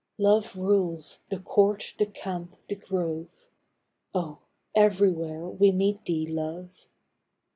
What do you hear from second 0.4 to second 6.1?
rules" the court, the camp, the grove" Oh, everywhere we meet